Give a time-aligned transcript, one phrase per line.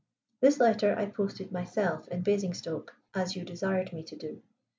[0.39, 4.41] This letter I posted myself in Basingstoke, as you desired me to do.